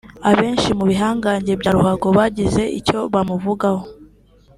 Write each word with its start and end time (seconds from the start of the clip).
Abenshi 0.29 0.69
mu 0.77 0.83
bihangange 0.91 1.53
bya 1.61 1.71
ruhago 1.75 2.07
bagize 2.17 2.63
icyo 2.79 2.99
bamuvugaho 3.13 3.83